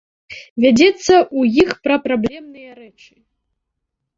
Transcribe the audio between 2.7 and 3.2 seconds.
рэчы.